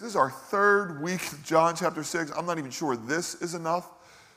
[0.00, 2.32] this is our third week of John chapter 6.
[2.34, 3.86] I'm not even sure this is enough.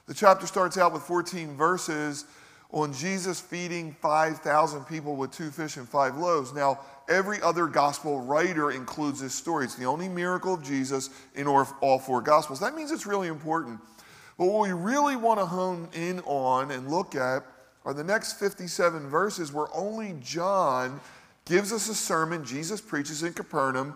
[0.08, 2.26] The chapter starts out with 14 verses
[2.72, 6.54] on Jesus feeding 5,000 people with two fish and five loaves.
[6.54, 9.64] Now, every other gospel writer includes this story.
[9.64, 12.60] It's the only miracle of Jesus in all four gospels.
[12.60, 13.80] That means it's really important.
[14.38, 17.46] But what we really want to hone in on and look at
[17.86, 21.00] are the next 57 verses where only John
[21.46, 23.96] gives us a sermon Jesus preaches in Capernaum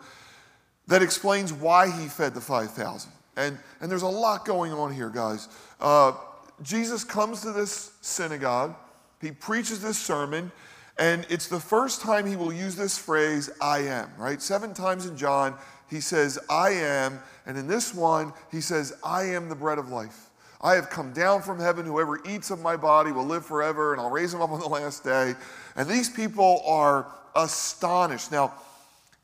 [0.88, 3.12] that explains why he fed the 5,000.
[3.36, 5.48] And, and there's a lot going on here, guys.
[5.80, 6.14] Uh,
[6.62, 8.76] Jesus comes to this synagogue,
[9.22, 10.52] he preaches this sermon,
[10.98, 14.42] and it's the first time he will use this phrase, I am, right?
[14.42, 15.56] Seven times in John,
[15.90, 17.20] he says, I am.
[17.46, 20.30] And in this one, he says, I am the bread of life.
[20.60, 21.86] I have come down from heaven.
[21.86, 24.68] Whoever eats of my body will live forever, and I'll raise him up on the
[24.68, 25.36] last day.
[25.76, 28.32] And these people are astonished.
[28.32, 28.54] Now,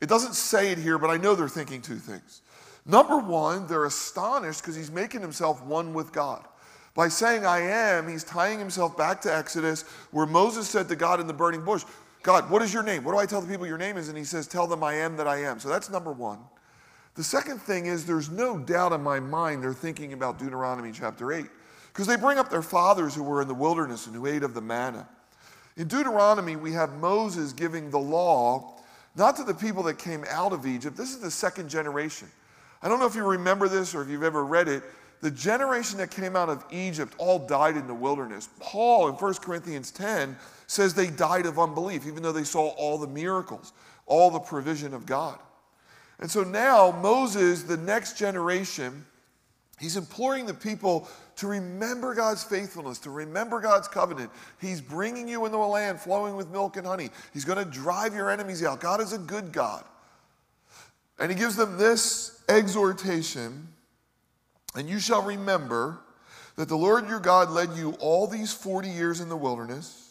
[0.04, 2.42] it doesn't say it here, but I know they're thinking two things.
[2.84, 6.44] Number one, they're astonished because he's making himself one with God.
[6.92, 11.20] By saying, I am, he's tying himself back to Exodus, where Moses said to God
[11.20, 11.84] in the burning bush,
[12.22, 13.02] God, what is your name?
[13.02, 14.10] What do I tell the people your name is?
[14.10, 15.58] And he says, Tell them I am that I am.
[15.58, 16.40] So that's number one.
[17.14, 21.32] The second thing is, there's no doubt in my mind they're thinking about Deuteronomy chapter
[21.32, 21.46] 8,
[21.94, 24.52] because they bring up their fathers who were in the wilderness and who ate of
[24.52, 25.08] the manna.
[25.78, 28.74] In Deuteronomy, we have Moses giving the law
[29.14, 30.96] not to the people that came out of Egypt.
[30.96, 32.28] This is the second generation.
[32.82, 34.82] I don't know if you remember this or if you've ever read it.
[35.20, 38.48] The generation that came out of Egypt all died in the wilderness.
[38.60, 42.98] Paul in 1 Corinthians 10 says they died of unbelief, even though they saw all
[42.98, 43.72] the miracles,
[44.06, 45.38] all the provision of God.
[46.18, 49.06] And so now Moses, the next generation,
[49.78, 54.30] he's imploring the people to remember God's faithfulness, to remember God's covenant.
[54.60, 57.10] He's bringing you into a land flowing with milk and honey.
[57.32, 58.80] He's going to drive your enemies out.
[58.80, 59.84] God is a good God.
[61.18, 63.68] And he gives them this exhortation,
[64.74, 66.00] and you shall remember
[66.56, 70.04] that the Lord your God led you all these 40 years in the wilderness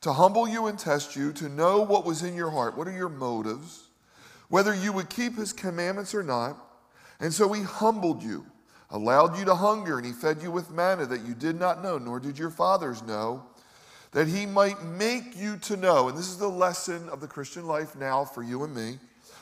[0.00, 2.76] to humble you and test you, to know what was in your heart.
[2.76, 3.84] What are your motives?
[4.48, 6.56] Whether you would keep his commandments or not.
[7.20, 8.46] And so he humbled you
[8.90, 11.98] allowed you to hunger, and he fed you with manna that you did not know,
[11.98, 13.42] nor did your fathers know,
[14.12, 16.08] that he might make you to know.
[16.08, 18.98] And this is the lesson of the Christian life now for you and me.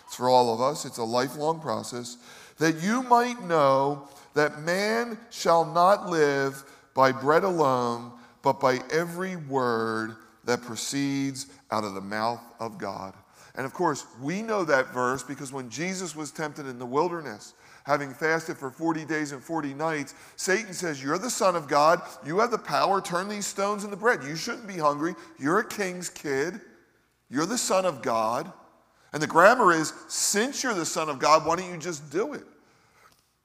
[0.06, 2.16] It's for all of us, it's a lifelong process.
[2.58, 6.64] That you might know that man shall not live
[6.94, 13.14] by bread alone, but by every word that proceeds out of the mouth of God.
[13.56, 17.54] And of course, we know that verse because when Jesus was tempted in the wilderness,
[17.86, 22.02] having fasted for 40 days and 40 nights, Satan says, You're the Son of God.
[22.26, 23.00] You have the power.
[23.00, 24.24] Turn these stones into bread.
[24.24, 25.14] You shouldn't be hungry.
[25.38, 26.60] You're a king's kid.
[27.30, 28.52] You're the Son of God.
[29.12, 32.34] And the grammar is, Since you're the Son of God, why don't you just do
[32.34, 32.42] it?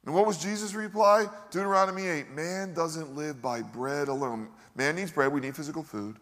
[0.05, 1.27] And what was Jesus' reply?
[1.51, 4.49] Deuteronomy 8 Man doesn't live by bread alone.
[4.75, 6.17] Man needs bread, we need physical food,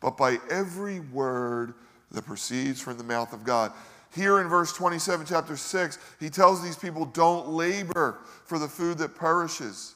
[0.00, 1.72] but by every word
[2.10, 3.72] that proceeds from the mouth of God.
[4.14, 8.98] Here in verse 27, chapter 6, he tells these people, Don't labor for the food
[8.98, 9.94] that perishes,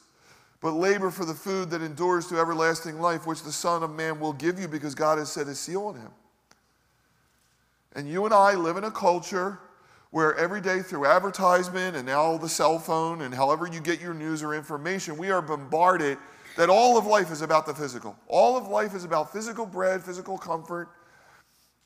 [0.59, 4.19] but labor for the food that endures to everlasting life, which the Son of Man
[4.19, 6.09] will give you because God has set his seal on him.
[7.93, 9.59] And you and I live in a culture
[10.11, 14.13] where every day through advertisement and now the cell phone and however you get your
[14.13, 16.17] news or information, we are bombarded
[16.55, 18.15] that all of life is about the physical.
[18.27, 20.89] All of life is about physical bread, physical comfort,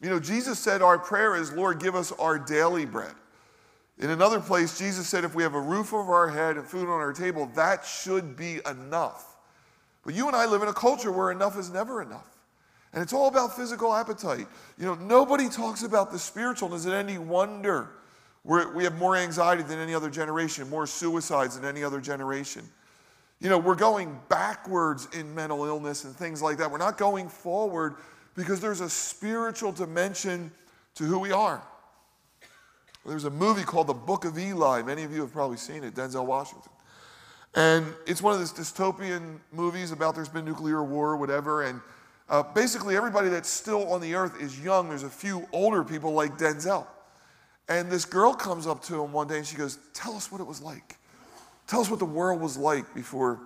[0.02, 3.14] you know, Jesus said our prayer is, Lord, give us our daily bread.
[4.00, 6.86] In another place, Jesus said, if we have a roof over our head and food
[6.86, 9.36] on our table, that should be enough.
[10.04, 12.28] But you and I live in a culture where enough is never enough.
[12.94, 14.48] And it's all about physical appetite.
[14.80, 16.74] You know, nobody talks about the spiritual.
[16.74, 17.90] Is it any wonder
[18.44, 22.68] we're, we have more anxiety than any other generation, more suicides than any other generation?
[23.40, 26.70] You know, we're going backwards in mental illness and things like that.
[26.70, 27.96] We're not going forward
[28.36, 30.52] because there's a spiritual dimension
[30.96, 31.62] to who we are.
[33.06, 34.84] There's a movie called The Book of Eli.
[34.84, 36.72] Many of you have probably seen it, Denzel Washington.
[37.56, 41.64] And it's one of those dystopian movies about there's been nuclear war or whatever.
[41.64, 41.82] And
[42.30, 44.90] uh, basically, everybody that's still on the earth is young.
[44.90, 46.86] There's a few older people like Denzel.
[47.68, 50.40] And this girl comes up to him one day and she goes, Tell us what
[50.40, 50.98] it was like.
[51.68, 53.40] Tell us what the world was like before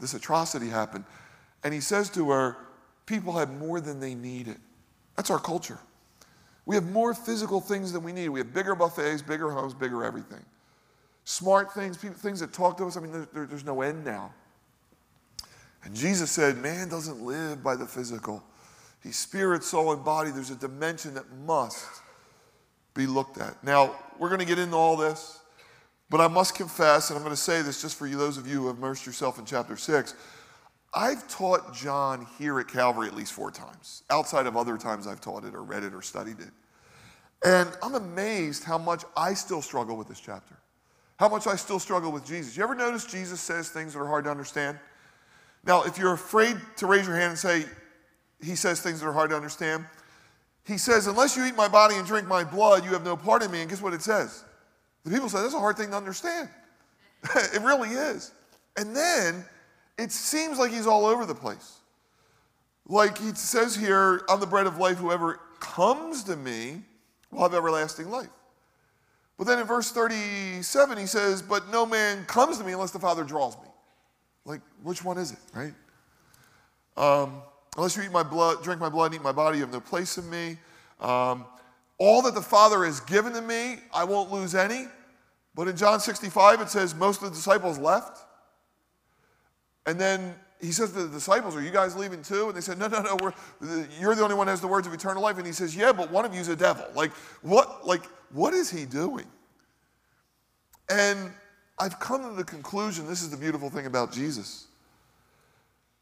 [0.00, 1.04] this atrocity happened.
[1.64, 2.56] And he says to her,
[3.06, 4.56] people have more than they needed.
[5.16, 5.78] That's our culture.
[6.66, 8.28] We have more physical things than we need.
[8.28, 10.44] We have bigger buffets, bigger homes, bigger everything.
[11.24, 12.96] Smart things, people, things that talk to us.
[12.96, 14.32] I mean, there, there, there's no end now.
[15.84, 18.42] And Jesus said, Man doesn't live by the physical.
[19.02, 20.30] He's spirit, soul, and body.
[20.30, 21.86] There's a dimension that must
[22.94, 23.62] be looked at.
[23.62, 25.40] Now, we're going to get into all this.
[26.08, 28.46] But I must confess, and I'm going to say this just for you, those of
[28.46, 30.14] you who have immersed yourself in chapter 6,
[30.96, 35.20] I've taught John here at Calvary at least four times, outside of other times I've
[35.20, 36.50] taught it or read it or studied it.
[37.44, 40.56] And I'm amazed how much I still struggle with this chapter,
[41.18, 42.56] how much I still struggle with Jesus.
[42.56, 44.78] You ever notice Jesus says things that are hard to understand?
[45.66, 47.66] Now, if you're afraid to raise your hand and say,
[48.42, 49.84] he says things that are hard to understand,
[50.64, 53.42] he says, unless you eat my body and drink my blood, you have no part
[53.42, 53.60] in me.
[53.60, 54.44] And guess what it says?
[55.04, 56.48] The people say, that's a hard thing to understand.
[57.34, 58.32] it really is.
[58.78, 59.44] And then
[59.98, 61.78] it seems like he's all over the place.
[62.88, 66.82] Like he says here, on the bread of life, whoever comes to me
[67.30, 68.28] will have everlasting life.
[69.38, 72.98] But then in verse 37, he says, But no man comes to me unless the
[72.98, 73.68] Father draws me.
[74.44, 75.74] Like, which one is it, right?
[76.96, 77.42] Um,
[77.76, 79.80] unless you eat my blood, drink my blood, and eat my body, you have no
[79.80, 80.56] place in me.
[81.00, 81.44] Um,
[81.98, 84.86] all that the Father has given to me, I won't lose any.
[85.54, 88.25] But in John 65, it says most of the disciples left.
[89.86, 92.48] And then he says to the disciples, Are you guys leaving too?
[92.48, 93.32] And they said, No, no, no,
[94.00, 95.38] you're the only one who has the words of eternal life.
[95.38, 96.86] And he says, Yeah, but one of you's a devil.
[96.94, 97.12] Like,
[97.42, 99.26] what, like, what is he doing?
[100.88, 101.30] And
[101.78, 104.66] I've come to the conclusion this is the beautiful thing about Jesus.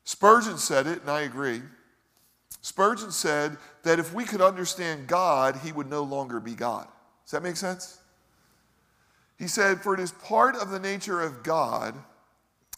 [0.04, 1.62] Spurgeon said it, and I agree.
[2.60, 6.86] Spurgeon said that if we could understand God, he would no longer be God.
[7.24, 7.98] Does that make sense?
[9.38, 11.94] He said, For it is part of the nature of God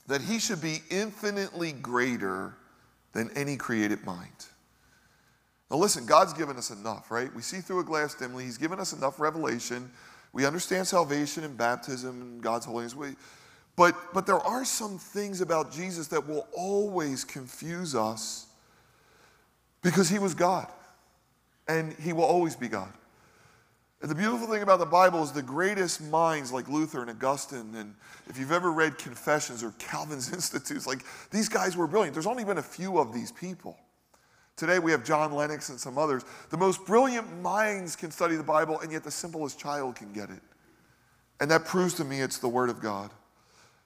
[0.07, 2.55] that he should be infinitely greater
[3.13, 4.47] than any created mind.
[5.71, 7.35] Now, listen, God's given us enough, right?
[7.35, 8.45] We see through a glass dimly.
[8.45, 9.91] He's given us enough revelation.
[10.33, 12.95] We understand salvation and baptism and God's holiness.
[12.95, 13.17] We,
[13.75, 18.47] but, but there are some things about Jesus that will always confuse us
[19.83, 20.69] because he was God
[21.69, 22.93] and he will always be God.
[24.03, 27.75] And the beautiful thing about the Bible is the greatest minds like Luther and Augustine,
[27.75, 27.95] and
[28.27, 32.15] if you've ever read Confessions or Calvin's Institutes, like these guys were brilliant.
[32.15, 33.79] There's only been a few of these people.
[34.57, 36.25] Today we have John Lennox and some others.
[36.51, 40.31] The most brilliant minds can study the Bible, and yet the simplest child can get
[40.31, 40.43] it.
[41.41, 43.11] And that proves to me it's the Word of God.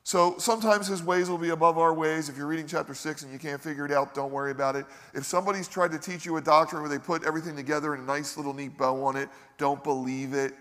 [0.03, 2.29] So sometimes his ways will be above our ways.
[2.29, 4.87] If you're reading chapter 6 and you can't figure it out, don't worry about it.
[5.15, 8.05] If somebody's tried to teach you a doctrine where they put everything together in a
[8.05, 10.55] nice little neat bow on it, don't believe it.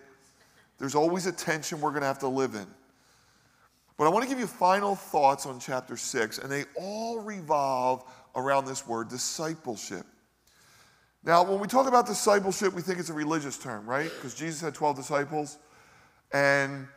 [0.77, 2.67] There's always a tension we're going to have to live in.
[3.97, 8.03] But I want to give you final thoughts on chapter 6, and they all revolve
[8.35, 10.05] around this word discipleship.
[11.23, 14.09] Now, when we talk about discipleship, we think it's a religious term, right?
[14.09, 15.57] Because Jesus had 12 disciples.
[16.31, 16.87] And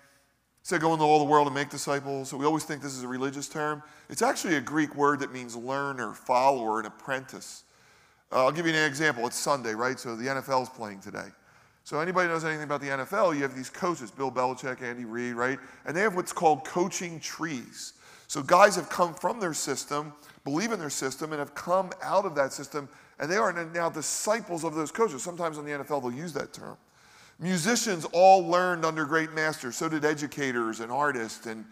[0.62, 2.28] said, Go into all the world and make disciples.
[2.28, 3.82] So we always think this is a religious term.
[4.08, 7.64] It's actually a Greek word that means learner, follower, and apprentice.
[8.30, 9.26] Uh, I'll give you an example.
[9.26, 9.98] It's Sunday, right?
[9.98, 11.28] So the NFL is playing today.
[11.84, 15.34] So anybody knows anything about the NFL, you have these coaches, Bill Belichick, Andy Reid,
[15.34, 15.58] right?
[15.84, 17.94] And they have what's called coaching trees.
[18.28, 20.12] So guys have come from their system,
[20.44, 22.88] believe in their system, and have come out of that system,
[23.18, 25.22] and they are now disciples of those coaches.
[25.22, 26.76] Sometimes in the NFL they'll use that term.
[27.42, 31.46] Musicians all learned under great masters, so did educators and artists.
[31.46, 31.64] And,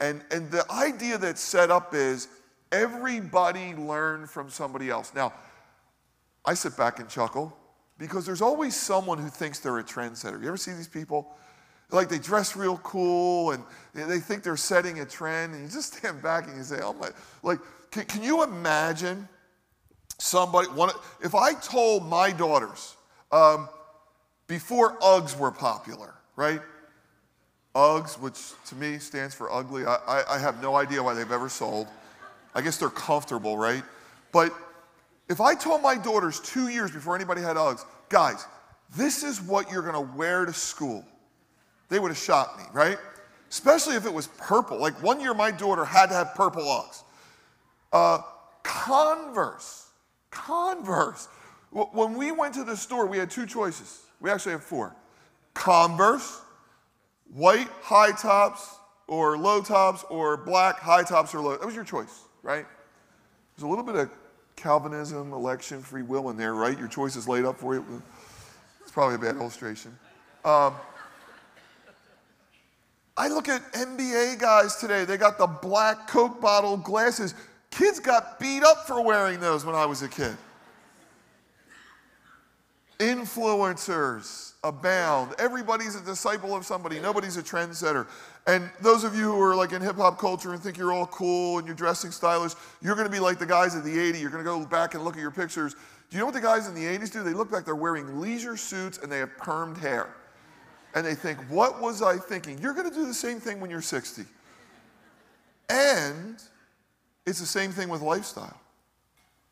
[0.00, 2.28] and, and the idea that's set up is
[2.72, 5.12] everybody learned from somebody else.
[5.14, 5.34] Now,
[6.46, 7.54] I sit back and chuckle
[7.98, 10.40] because there's always someone who thinks they're a trendsetter.
[10.40, 11.34] You ever see these people?
[11.90, 13.62] Like they dress real cool and
[13.94, 16.92] they think they're setting a trend, and you just stand back and you say, "Oh
[16.92, 17.08] my!"
[17.42, 17.58] Like,
[17.90, 19.26] can, can you imagine
[20.18, 20.68] somebody?
[20.68, 20.90] One,
[21.22, 22.96] if I told my daughters,
[23.32, 23.70] um,
[24.48, 26.60] before Uggs were popular, right?
[27.74, 31.30] Uggs, which to me stands for ugly, I, I, I have no idea why they've
[31.30, 31.86] ever sold.
[32.54, 33.84] I guess they're comfortable, right?
[34.32, 34.52] But
[35.28, 38.46] if I told my daughters two years before anybody had Uggs, guys,
[38.96, 41.04] this is what you're gonna wear to school,
[41.90, 42.98] they would have shot me, right?
[43.50, 44.78] Especially if it was purple.
[44.78, 47.02] Like one year, my daughter had to have purple Uggs.
[47.92, 48.22] Uh,
[48.62, 49.88] Converse,
[50.30, 51.28] Converse.
[51.70, 54.94] When we went to the store, we had two choices we actually have four
[55.54, 56.40] Converse,
[57.32, 61.56] white high tops or low tops, or black high tops or low.
[61.56, 62.66] That was your choice, right?
[63.56, 64.10] There's a little bit of
[64.54, 66.78] Calvinism, election, free will in there, right?
[66.78, 68.02] Your choice is laid up for you.
[68.82, 69.96] It's probably a bad illustration.
[70.44, 70.74] Um,
[73.16, 77.34] I look at NBA guys today, they got the black Coke bottle glasses.
[77.70, 80.36] Kids got beat up for wearing those when I was a kid.
[82.98, 85.34] Influencers abound.
[85.38, 86.98] Everybody's a disciple of somebody.
[86.98, 88.08] Nobody's a trendsetter.
[88.46, 91.06] And those of you who are like in hip hop culture and think you're all
[91.06, 92.52] cool and you're dressing stylish,
[92.82, 94.20] you're going to be like the guys of the 80s.
[94.20, 95.74] You're going to go back and look at your pictures.
[95.74, 97.22] Do you know what the guys in the 80s do?
[97.22, 100.14] They look like they're wearing leisure suits and they have permed hair.
[100.94, 102.58] and they think, What was I thinking?
[102.58, 104.24] You're going to do the same thing when you're 60.
[105.68, 106.42] And
[107.26, 108.58] it's the same thing with lifestyle.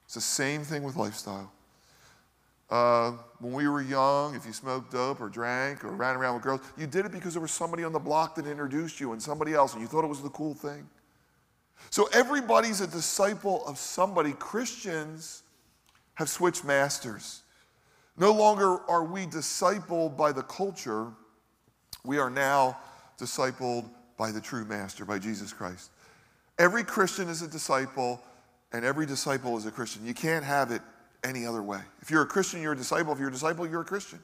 [0.06, 1.52] It's the same thing with lifestyle.
[2.68, 6.42] Uh, when we were young, if you smoked dope or drank or ran around with
[6.42, 9.22] girls, you did it because there was somebody on the block that introduced you and
[9.22, 10.88] somebody else, and you thought it was the cool thing.
[11.90, 14.32] So everybody's a disciple of somebody.
[14.32, 15.42] Christians
[16.14, 17.42] have switched masters.
[18.16, 21.12] No longer are we discipled by the culture,
[22.04, 22.78] we are now
[23.20, 25.90] discipled by the true master, by Jesus Christ.
[26.58, 28.22] Every Christian is a disciple,
[28.72, 30.06] and every disciple is a Christian.
[30.06, 30.80] You can't have it
[31.26, 31.80] any other way.
[32.00, 33.12] If you're a Christian, you're a disciple.
[33.12, 34.20] If you're a disciple, you're a Christian.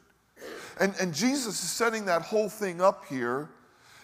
[0.81, 3.51] And, and Jesus is setting that whole thing up here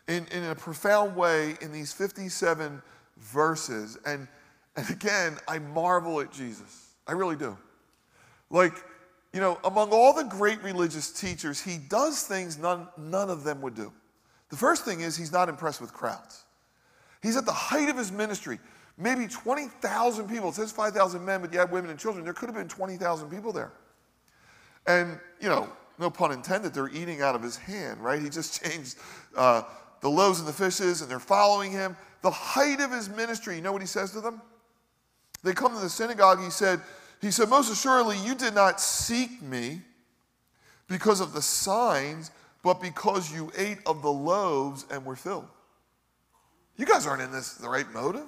[0.09, 2.83] in, in a profound way in these 57
[3.19, 3.99] verses.
[4.05, 4.29] And,
[4.77, 6.91] and again, I marvel at Jesus.
[7.07, 7.57] I really do.
[8.51, 8.75] Like,
[9.33, 13.61] you know, among all the great religious teachers, he does things none, none of them
[13.61, 13.93] would do.
[14.51, 16.45] The first thing is he's not impressed with crowds.
[17.23, 18.59] He's at the height of his ministry.
[18.99, 20.49] Maybe 20,000 people.
[20.49, 22.25] It says 5,000 men, but you had women and children.
[22.25, 23.73] There could have been 20,000 people there.
[24.89, 28.21] And, you know, no pun intended, they're eating out of his hand, right?
[28.21, 28.97] He just changed
[29.37, 29.63] uh,
[30.01, 31.97] the loaves and the fishes, and they're following him.
[32.23, 34.43] The height of his ministry, you know what he says to them?
[35.45, 36.43] They come to the synagogue.
[36.43, 36.81] He said,
[37.21, 39.83] he said, Most assuredly, you did not seek me
[40.89, 42.33] because of the signs,
[42.65, 45.47] but because you ate of the loaves and were filled.
[46.77, 48.27] You guys aren't in this the right motive.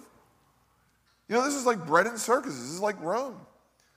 [1.31, 2.61] You know, this is like bread and circuses.
[2.61, 3.37] This is like Rome.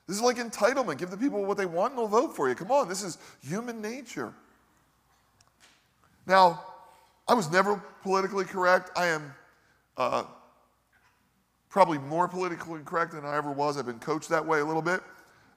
[0.07, 0.99] This is like entitlement.
[0.99, 2.53] Give the people what they want and they'll vote for you.
[2.53, 4.31] Come on, this is human nature.
[6.27, 6.63] Now,
[7.27, 8.91] I was never politically correct.
[8.95, 9.33] I am
[9.97, 10.25] uh,
[11.69, 13.79] probably more politically correct than I ever was.
[13.79, 15.01] I've been coached that way a little bit.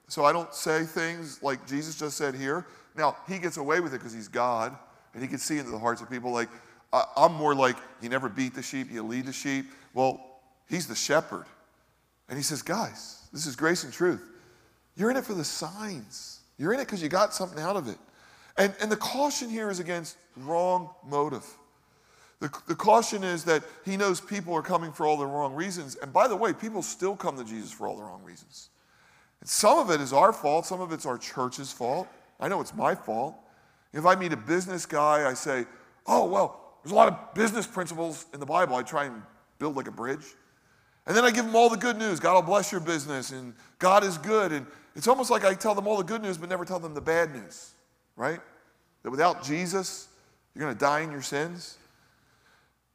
[0.07, 2.65] So I don't say things like Jesus just said here.
[2.95, 4.75] Now, he gets away with it because he's God
[5.13, 6.31] and he can see into the hearts of people.
[6.31, 6.49] Like,
[6.91, 9.65] I'm more like, you never beat the sheep, you lead the sheep.
[9.93, 11.45] Well, he's the shepherd.
[12.29, 14.29] And he says, guys, this is grace and truth.
[14.95, 16.41] You're in it for the signs.
[16.57, 17.97] You're in it because you got something out of it.
[18.57, 21.45] And, and the caution here is against wrong motive.
[22.39, 25.95] The, the caution is that he knows people are coming for all the wrong reasons.
[25.95, 28.69] And by the way, people still come to Jesus for all the wrong reasons.
[29.39, 32.07] And some of it is our fault, some of it's our church's fault.
[32.39, 33.35] I know it's my fault.
[33.93, 35.65] If I meet a business guy, I say,
[36.05, 38.75] oh, well, there's a lot of business principles in the Bible.
[38.75, 39.21] I try and
[39.59, 40.25] build like a bridge.
[41.07, 42.19] And then I give them all the good news.
[42.19, 44.51] God will bless your business, and God is good.
[44.51, 46.93] And it's almost like I tell them all the good news, but never tell them
[46.93, 47.71] the bad news,
[48.17, 48.41] right?
[49.03, 50.09] That without Jesus,
[50.53, 51.77] you're going to die in your sins.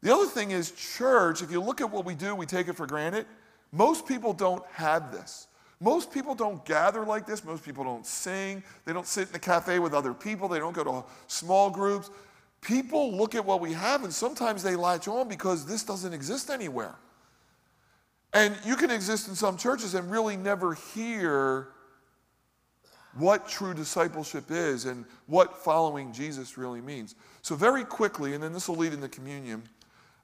[0.02, 2.74] The other thing is, church, if you look at what we do, we take it
[2.74, 3.24] for granted.
[3.72, 5.46] Most people don't have this.
[5.80, 7.44] Most people don't gather like this.
[7.44, 8.62] Most people don't sing.
[8.84, 10.48] They don't sit in a cafe with other people.
[10.48, 12.10] They don't go to small groups.
[12.60, 16.50] People look at what we have and sometimes they latch on because this doesn't exist
[16.50, 16.94] anywhere.
[18.34, 21.68] And you can exist in some churches and really never hear
[23.14, 27.14] what true discipleship is and what following Jesus really means.
[27.42, 29.62] So, very quickly, and then this will lead into communion.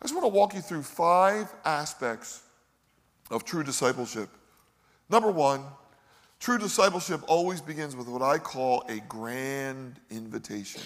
[0.00, 2.42] I just want to walk you through five aspects
[3.30, 4.30] of true discipleship.
[5.10, 5.64] Number one,
[6.40, 10.80] true discipleship always begins with what I call a grand invitation.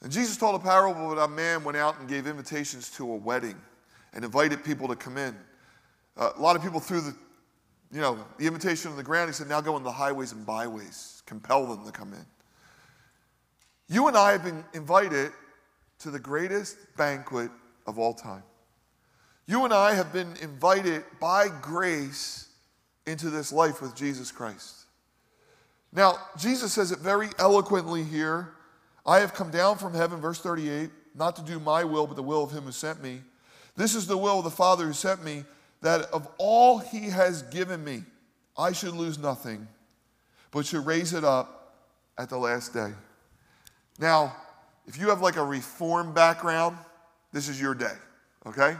[0.00, 3.16] And Jesus told a parable that a man went out and gave invitations to a
[3.16, 3.56] wedding
[4.14, 5.36] and invited people to come in.
[6.18, 7.14] Uh, a lot of people threw the,
[7.92, 9.28] you know, the invitation on the ground.
[9.28, 12.26] He said, now go in the highways and byways, compel them to come in.
[13.88, 15.32] You and I have been invited
[16.00, 17.50] to the greatest banquet
[17.86, 18.42] of all time.
[19.46, 22.48] You and I have been invited by grace
[23.06, 24.84] into this life with Jesus Christ.
[25.92, 28.50] Now, Jesus says it very eloquently here.
[29.06, 32.22] I have come down from heaven, verse 38, not to do my will, but the
[32.22, 33.22] will of him who sent me.
[33.74, 35.44] This is the will of the Father who sent me,
[35.80, 38.02] that of all he has given me,
[38.56, 39.66] I should lose nothing,
[40.50, 41.74] but should raise it up
[42.18, 42.92] at the last day.
[43.98, 44.34] Now,
[44.86, 46.76] if you have like a reform background,
[47.32, 47.94] this is your day,
[48.46, 48.76] okay?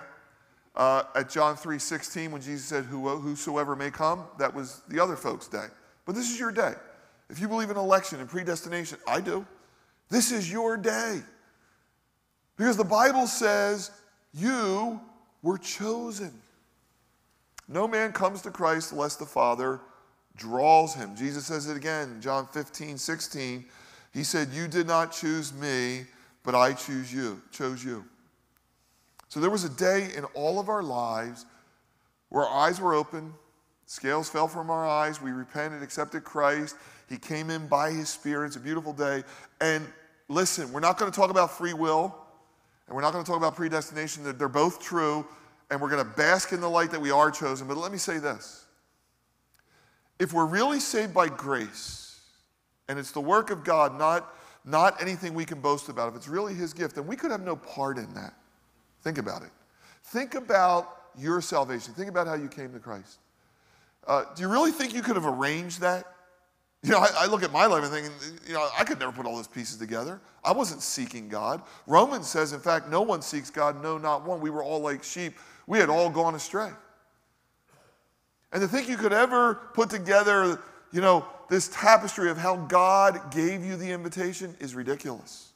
[0.75, 5.49] Uh, at John 3:16, when Jesus said, "Whosoever may come," that was the other folks'
[5.49, 5.67] day.
[6.05, 6.75] But this is your day.
[7.29, 9.47] If you believe in election and predestination, I do.
[10.09, 11.23] This is your day.
[12.57, 13.91] Because the Bible says
[14.33, 15.01] you
[15.43, 16.33] were chosen.
[17.69, 19.81] No man comes to Christ unless the Father
[20.37, 21.15] draws him.
[21.15, 23.65] Jesus says it again, John 15, 16.
[24.15, 26.07] He said, You did not choose me,
[26.45, 28.05] but I choose you, chose you.
[29.29, 31.45] So there was a day in all of our lives
[32.31, 33.35] where our eyes were open,
[33.85, 36.77] scales fell from our eyes, we repented, accepted Christ.
[37.09, 38.49] He came in by his Spirit.
[38.49, 39.25] It's a beautiful day.
[39.61, 39.87] And
[40.29, 42.15] listen, we're not going to talk about free will
[42.87, 44.25] and we're not going to talk about predestination.
[44.25, 45.27] They're, they're both true
[45.71, 47.69] and we're going to bask in the light that we are chosen.
[47.69, 48.67] But let me say this
[50.19, 52.21] if we're really saved by grace
[52.89, 54.35] and it's the work of God, not,
[54.65, 57.43] not anything we can boast about, if it's really His gift, then we could have
[57.43, 58.35] no part in that.
[59.03, 59.51] Think about it.
[60.05, 61.95] Think about your salvation.
[61.95, 63.19] Think about how you came to Christ.
[64.07, 66.07] Uh, do you really think you could have arranged that?
[66.83, 68.09] You know, I, I, look at my life and think,
[68.47, 70.21] you know, I could never put all those pieces together.
[70.45, 71.61] I wasn't seeking God.
[71.89, 74.41] Romans says, in fact, no one seeks God, no, not one.
[74.41, 75.35] We were all like sheep.
[75.69, 76.71] We had all gone astray.
[78.53, 80.59] And to think you could ever put together,
[80.93, 85.53] you know, this tapestry of how God gave you the invitation is ridiculous.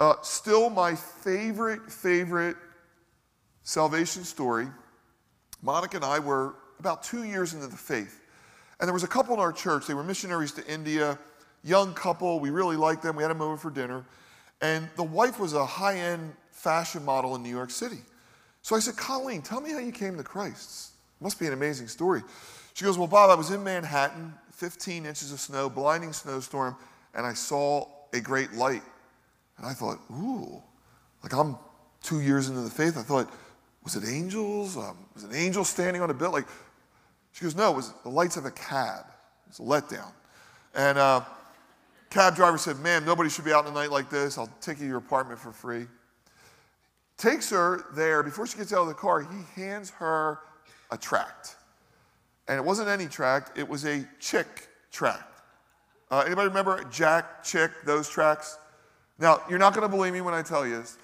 [0.00, 2.56] Uh, still, my favorite, favorite
[3.62, 4.66] salvation story.
[5.60, 8.22] Monica and I were about two years into the faith.
[8.80, 9.86] And there was a couple in our church.
[9.86, 11.18] They were missionaries to India,
[11.62, 12.40] young couple.
[12.40, 13.16] We really liked them.
[13.16, 14.06] We had them over for dinner.
[14.62, 17.98] And the wife was a high end fashion model in New York City.
[18.62, 20.92] So I said, Colleen, tell me how you came to Christ.
[21.20, 22.22] It must be an amazing story.
[22.74, 26.76] She goes, Well, Bob, I was in Manhattan, 15 inches of snow, blinding snowstorm,
[27.14, 28.82] and I saw a great light.
[29.56, 30.62] And I thought, Ooh,
[31.22, 31.56] like I'm
[32.02, 32.96] two years into the faith.
[32.96, 33.30] I thought,
[33.82, 34.76] was it angels?
[34.76, 36.32] Um, was an angel standing on a bill?
[36.32, 36.46] Like,
[37.32, 39.06] she goes, no, it was the lights of a cab.
[39.46, 40.12] It was a letdown.
[40.74, 41.22] And uh,
[42.10, 44.38] cab driver said, ma'am, nobody should be out in the night like this.
[44.38, 45.86] I'll take you to your apartment for free.
[47.18, 48.22] Takes her there.
[48.22, 50.38] Before she gets out of the car, he hands her
[50.90, 51.56] a tract.
[52.46, 55.24] And it wasn't any tract, it was a chick tract.
[56.10, 58.58] Uh, anybody remember Jack, Chick, those tracks?
[59.18, 60.96] Now, you're not going to believe me when I tell you this.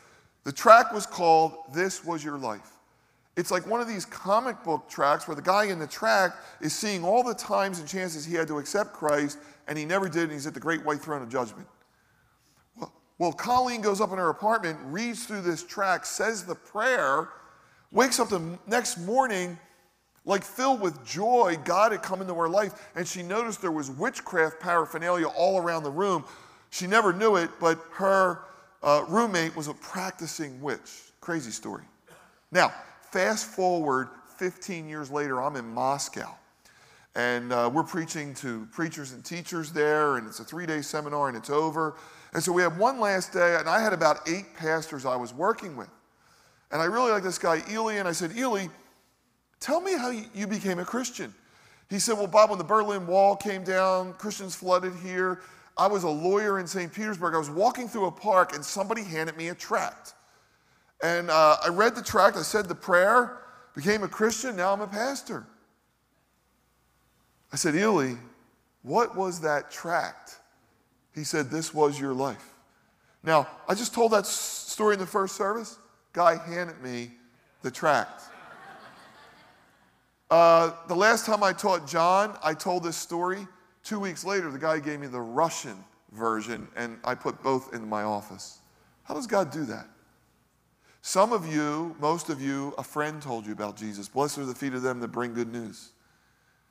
[0.44, 2.71] The tract was called This Was Your Life.
[3.37, 6.73] It's like one of these comic book tracks where the guy in the track is
[6.73, 10.25] seeing all the times and chances he had to accept Christ, and he never did,
[10.25, 11.66] and he's at the great white throne of judgment.
[13.18, 17.28] Well, Colleen goes up in her apartment, reads through this track, says the prayer,
[17.92, 19.59] wakes up the next morning
[20.25, 21.57] like filled with joy.
[21.64, 25.83] God had come into her life, and she noticed there was witchcraft paraphernalia all around
[25.83, 26.24] the room.
[26.70, 28.40] She never knew it, but her
[28.83, 31.12] uh, roommate was a practicing witch.
[31.20, 31.85] Crazy story.
[32.50, 32.72] Now,
[33.14, 36.35] Fast forward 15 years later, I'm in Moscow.
[37.14, 41.29] And uh, we're preaching to preachers and teachers there, and it's a three day seminar,
[41.29, 41.94] and it's over.
[42.35, 45.33] And so we had one last day, and I had about eight pastors I was
[45.33, 45.88] working with.
[46.73, 48.66] And I really like this guy, Ely, and I said, Ely,
[49.61, 51.33] tell me how you became a Christian.
[51.88, 55.42] He said, Well, Bob, when the Berlin Wall came down, Christians flooded here.
[55.77, 56.92] I was a lawyer in St.
[56.92, 57.35] Petersburg.
[57.35, 60.14] I was walking through a park, and somebody handed me a tract.
[61.03, 63.38] And uh, I read the tract, I said the prayer,
[63.75, 65.47] became a Christian, now I'm a pastor.
[67.53, 68.14] I said, Ely,
[68.83, 70.38] what was that tract?
[71.14, 72.55] He said, This was your life.
[73.22, 75.79] Now, I just told that story in the first service.
[76.12, 77.12] Guy handed me
[77.62, 78.22] the tract.
[80.31, 83.46] Uh, the last time I taught John, I told this story.
[83.83, 85.77] Two weeks later, the guy gave me the Russian
[86.12, 88.59] version, and I put both in my office.
[89.05, 89.87] How does God do that?
[91.03, 94.09] Some of you, most of you, a friend told you about Jesus.
[94.09, 95.90] Blessed are the feet of them that bring good news.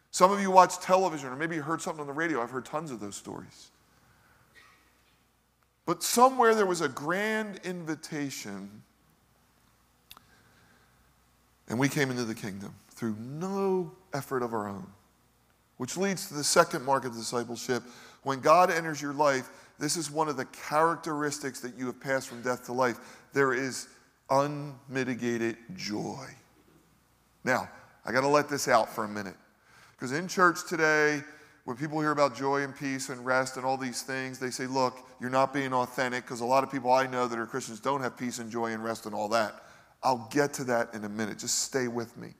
[0.10, 2.41] Some of you watch television, or maybe you heard something on the radio.
[2.41, 3.69] I've heard tons of those stories.
[5.86, 8.84] But somewhere there was a grand invitation,
[11.67, 14.88] and we came into the kingdom through no effort of our own.
[15.78, 17.84] Which leads to the second mark of discipleship.
[18.22, 22.30] When God enters your life, this is one of the characteristics that you have passed
[22.30, 23.00] from death to life.
[23.34, 23.88] There is
[24.30, 26.28] unmitigated joy.
[27.43, 27.67] Now,
[28.06, 29.36] I got to let this out for a minute.
[29.91, 31.22] Because in church today,
[31.65, 34.65] when people hear about joy and peace and rest and all these things, they say,
[34.65, 36.26] look, you're not being authentic.
[36.26, 38.73] Because a lot of people I know that are Christians don't have peace and joy
[38.73, 39.63] and rest and all that.
[40.04, 41.39] I'll get to that in a minute.
[41.39, 42.34] Just stay with me.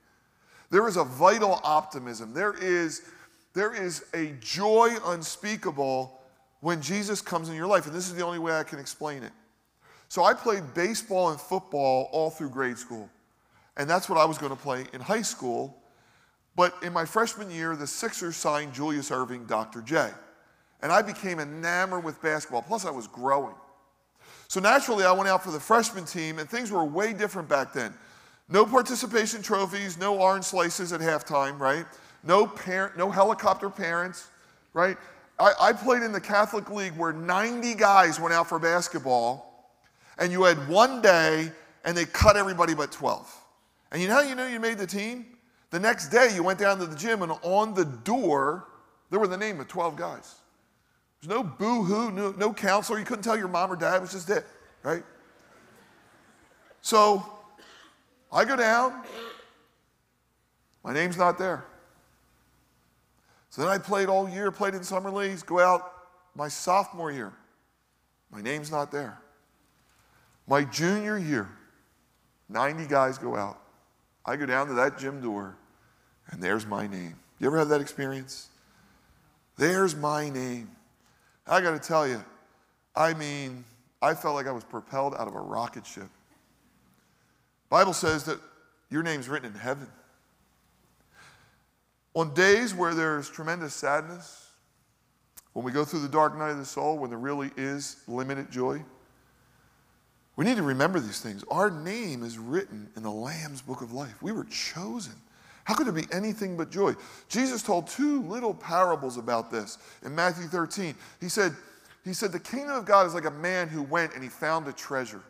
[0.70, 2.34] There is a vital optimism.
[2.34, 3.02] There is,
[3.54, 6.20] there is a joy unspeakable
[6.60, 7.86] when Jesus comes in your life.
[7.86, 9.32] And this is the only way I can explain it.
[10.08, 13.08] So I played baseball and football all through grade school.
[13.76, 15.82] And that's what I was going to play in high school.
[16.56, 19.82] But in my freshman year, the Sixers signed Julius Erving, Dr.
[19.82, 20.10] J.
[20.82, 22.62] And I became enamored with basketball.
[22.62, 23.54] Plus, I was growing.
[24.48, 27.72] So naturally, I went out for the freshman team, and things were way different back
[27.72, 27.94] then.
[28.48, 31.86] No participation trophies, no orange slices at halftime, right?
[32.22, 34.28] No, parent, no helicopter parents,
[34.74, 34.96] right?
[35.38, 39.72] I, I played in the Catholic League where 90 guys went out for basketball
[40.18, 41.50] and you had one day
[41.84, 43.32] and they cut everybody but 12.
[43.92, 45.26] And you know how you know you made the team?
[45.74, 48.68] The next day you went down to the gym and on the door
[49.10, 50.36] there were the name of 12 guys.
[51.20, 52.96] There's no boo hoo, no, no counselor.
[53.00, 53.96] You couldn't tell your mom or dad.
[53.96, 54.46] It was just it,
[54.84, 55.02] right?
[56.80, 57.26] So
[58.30, 59.02] I go down.
[60.84, 61.64] My name's not there.
[63.50, 65.92] So then I played all year, played in summer leagues, go out
[66.36, 67.32] my sophomore year.
[68.30, 69.18] My name's not there.
[70.46, 71.48] My junior year,
[72.48, 73.60] 90 guys go out.
[74.24, 75.56] I go down to that gym door,
[76.30, 77.16] and there's my name.
[77.38, 78.48] You ever have that experience?
[79.56, 80.70] There's my name.
[81.46, 82.24] I got to tell you,
[82.96, 83.64] I mean,
[84.00, 86.08] I felt like I was propelled out of a rocket ship.
[87.68, 88.38] Bible says that
[88.90, 89.88] your name's written in heaven.
[92.14, 94.50] On days where there's tremendous sadness,
[95.52, 98.50] when we go through the dark night of the soul, when there really is limited
[98.50, 98.82] joy,
[100.36, 101.44] we need to remember these things.
[101.50, 104.20] Our name is written in the Lamb's book of life.
[104.20, 105.14] We were chosen.
[105.64, 106.94] How could there be anything but joy?
[107.28, 110.94] Jesus told two little parables about this in Matthew 13.
[111.20, 111.54] He said,
[112.04, 114.68] he said, The kingdom of God is like a man who went and he found
[114.68, 115.22] a treasure.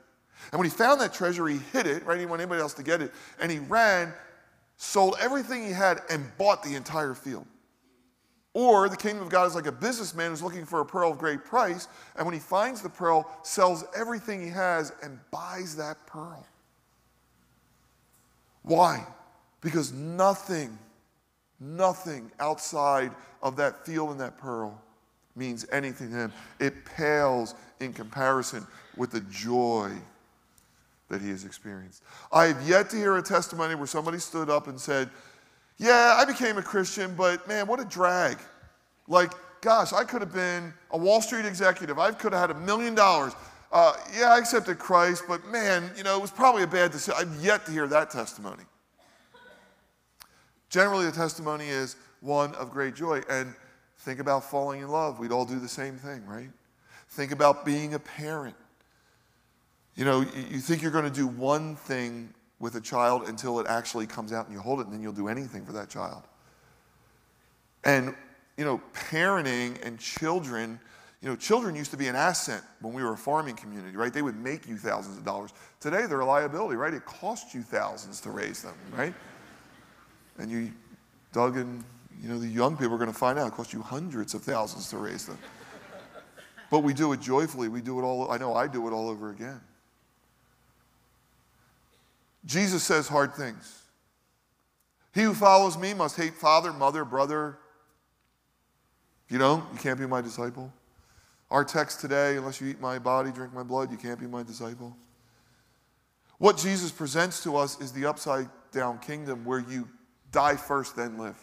[0.53, 2.14] And when he found that treasure, he hid it, right?
[2.14, 3.12] He didn't want anybody else to get it.
[3.40, 4.12] And he ran,
[4.77, 7.47] sold everything he had, and bought the entire field.
[8.53, 11.18] Or the kingdom of God is like a businessman who's looking for a pearl of
[11.18, 16.07] great price, and when he finds the pearl, sells everything he has and buys that
[16.07, 16.47] pearl.
[18.62, 19.05] Why?
[19.64, 20.79] Because nothing,
[21.59, 23.11] nothing outside
[23.42, 24.81] of that field and that pearl
[25.35, 26.33] means anything to him.
[26.61, 28.64] It pales in comparison
[28.96, 29.90] with the joy
[31.09, 32.03] that he has experienced.
[32.31, 35.09] I have yet to hear a testimony where somebody stood up and said,
[35.79, 38.37] yeah, I became a Christian, but man, what a drag.
[39.09, 41.98] Like, gosh, I could have been a Wall Street executive.
[41.98, 43.33] I could have had a million dollars.
[43.72, 47.14] Uh, yeah, I accepted Christ, but man, you know, it was probably a bad decision.
[47.18, 48.62] I've yet to hear that testimony.
[50.74, 53.20] Generally, the testimony is one of great joy.
[53.30, 53.54] And
[54.00, 55.20] think about falling in love.
[55.20, 56.50] We'd all do the same thing, right?
[57.10, 58.56] Think about being a parent.
[59.94, 63.68] You know, you think you're going to do one thing with a child until it
[63.68, 66.24] actually comes out and you hold it, and then you'll do anything for that child.
[67.84, 68.12] And,
[68.56, 70.80] you know, parenting and children,
[71.22, 74.12] you know, children used to be an asset when we were a farming community, right?
[74.12, 75.52] They would make you thousands of dollars.
[75.78, 76.92] Today, they're a liability, right?
[76.92, 79.14] It costs you thousands to raise them, right?
[80.38, 80.73] And you,
[81.33, 81.85] Doug and,
[82.20, 84.42] you know, the young people are going to find out it costs you hundreds of
[84.42, 85.38] thousands to raise them.
[86.70, 87.68] But we do it joyfully.
[87.68, 89.61] We do it all, I know I do it all over again.
[92.44, 93.83] Jesus says hard things.
[95.14, 97.59] He who follows me must hate father, mother, brother.
[99.29, 100.73] You don't, you can't be my disciple.
[101.51, 104.42] Our text today, unless you eat my body, drink my blood, you can't be my
[104.42, 104.97] disciple.
[106.38, 109.88] What Jesus presents to us is the upside down kingdom where you
[110.35, 111.38] die first, then live.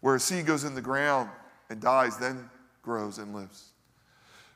[0.00, 1.30] Where a seed goes in the ground
[1.70, 2.48] and dies, then
[2.82, 3.70] grows and lives.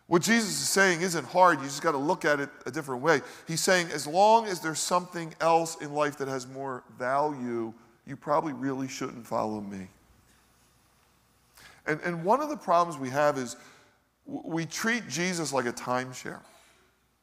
[0.08, 3.02] What Jesus is saying isn't hard, you just got to look at it a different
[3.02, 3.22] way.
[3.48, 7.72] He's saying, as long as there's something else in life that has more value,
[8.06, 9.88] you probably really shouldn't follow me.
[11.86, 13.56] And, and one of the problems we have is
[14.26, 16.40] we treat Jesus like a timeshare.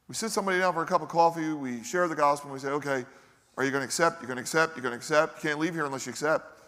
[0.10, 2.60] We sit somebody down for a cup of coffee, we share the gospel, and we
[2.60, 3.06] say, okay,
[3.58, 4.22] are you going to accept?
[4.22, 4.76] You're going to accept?
[4.76, 5.44] You're going to accept?
[5.44, 6.60] You can't leave here unless you accept.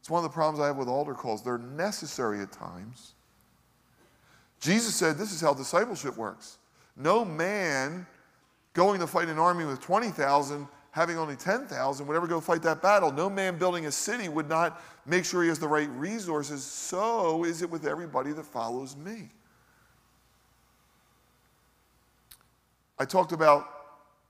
[0.00, 1.42] It's one of the problems I have with altar calls.
[1.42, 3.14] They're necessary at times.
[4.60, 6.58] Jesus said this is how discipleship works.
[6.96, 8.06] No man
[8.74, 12.82] going to fight an army with 20,000, having only 10,000, would ever go fight that
[12.82, 13.12] battle.
[13.12, 16.62] No man building a city would not make sure he has the right resources.
[16.64, 19.30] So is it with everybody that follows me.
[22.98, 23.68] I talked about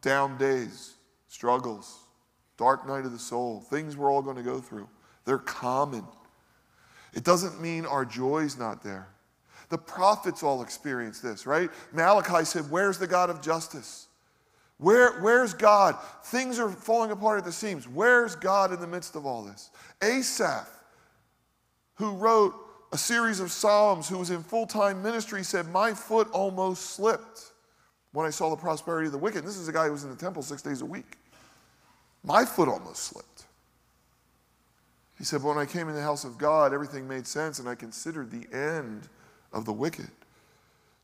[0.02, 0.94] down days,
[1.28, 2.00] struggles,
[2.56, 4.88] dark night of the soul, things we're all going to go through.
[5.24, 6.04] They're common.
[7.14, 9.08] It doesn't mean our joy's not there.
[9.68, 11.70] The prophets all experienced this, right?
[11.92, 14.08] Malachi said, Where's the God of justice?
[14.78, 15.96] Where, where's God?
[16.24, 17.88] Things are falling apart at the seams.
[17.88, 19.70] Where's God in the midst of all this?
[20.02, 20.68] Asaph,
[21.96, 22.54] who wrote
[22.92, 27.52] a series of Psalms, who was in full time ministry, said, My foot almost slipped
[28.12, 29.44] when I saw the prosperity of the wicked.
[29.44, 31.18] This is a guy who was in the temple six days a week.
[32.24, 33.44] My foot almost slipped.
[35.18, 37.68] He said, But When I came in the house of God, everything made sense, and
[37.68, 39.08] I considered the end
[39.52, 40.10] of the wicked.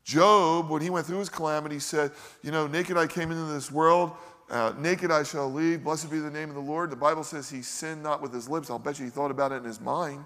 [0.03, 2.11] Job, when he went through his calamity, said,
[2.43, 4.11] You know, naked I came into this world,
[4.49, 5.83] uh, naked I shall leave.
[5.83, 6.91] Blessed be the name of the Lord.
[6.91, 8.69] The Bible says he sinned not with his lips.
[8.69, 10.25] I'll bet you he thought about it in his mind.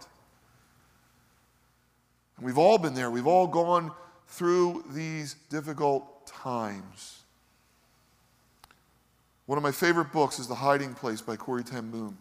[2.38, 3.10] And we've all been there.
[3.10, 3.92] We've all gone
[4.28, 7.24] through these difficult times.
[9.46, 12.18] One of my favorite books is The Hiding Place by Corrie ten Boom.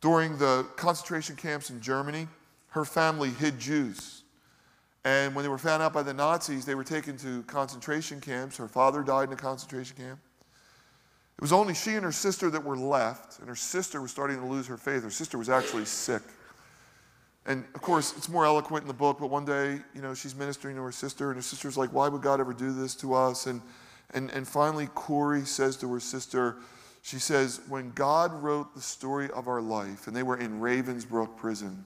[0.00, 2.26] During the concentration camps in Germany,
[2.70, 4.22] her family hid Jews
[5.04, 8.56] And when they were found out by the Nazis, they were taken to concentration camps.
[8.56, 10.18] Her father died in a concentration camp.
[11.38, 14.38] It was only she and her sister that were left, and her sister was starting
[14.38, 15.02] to lose her faith.
[15.02, 16.22] Her sister was actually sick.
[17.46, 20.34] And of course, it's more eloquent in the book, but one day, you know, she's
[20.34, 23.14] ministering to her sister, and her sister's like, Why would God ever do this to
[23.14, 23.46] us?
[23.46, 23.62] And,
[24.12, 26.56] and, and finally, Corrie says to her sister,
[27.02, 31.36] She says, When God wrote the story of our life, and they were in Ravensbrück
[31.36, 31.84] prison,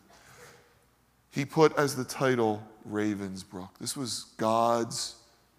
[1.30, 3.70] he put as the title Ravensbrück.
[3.80, 5.16] This was God's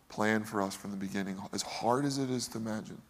[0.09, 3.01] plan for us from the beginning, as hard as it is to imagine.